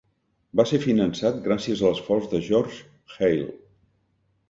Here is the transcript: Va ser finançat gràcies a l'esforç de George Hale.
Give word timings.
Va 0.61 0.65
ser 0.69 0.79
finançat 0.85 1.37
gràcies 1.45 1.85
a 1.85 1.91
l'esforç 1.93 2.33
de 2.35 2.43
George 2.51 3.15
Hale. 3.17 3.51